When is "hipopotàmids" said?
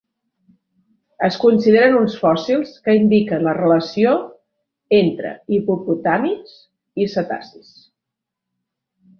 5.59-6.57